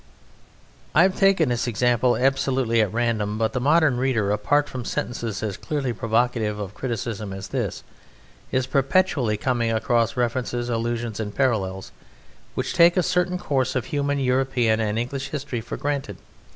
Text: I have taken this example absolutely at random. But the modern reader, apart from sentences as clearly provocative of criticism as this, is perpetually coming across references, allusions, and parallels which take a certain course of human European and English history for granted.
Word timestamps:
I 0.95 1.03
have 1.03 1.15
taken 1.15 1.49
this 1.49 1.67
example 1.67 2.17
absolutely 2.17 2.81
at 2.81 2.91
random. 2.91 3.37
But 3.37 3.53
the 3.53 3.59
modern 3.59 3.97
reader, 3.97 4.31
apart 4.31 4.67
from 4.67 4.83
sentences 4.83 5.43
as 5.43 5.57
clearly 5.57 5.93
provocative 5.93 6.57
of 6.57 6.73
criticism 6.73 7.31
as 7.31 7.49
this, 7.49 7.83
is 8.51 8.65
perpetually 8.65 9.37
coming 9.37 9.71
across 9.71 10.17
references, 10.17 10.69
allusions, 10.69 11.19
and 11.19 11.35
parallels 11.35 11.91
which 12.55 12.73
take 12.73 12.97
a 12.97 13.03
certain 13.03 13.37
course 13.37 13.75
of 13.75 13.85
human 13.85 14.17
European 14.17 14.79
and 14.79 14.97
English 14.97 15.27
history 15.29 15.61
for 15.61 15.77
granted. 15.77 16.17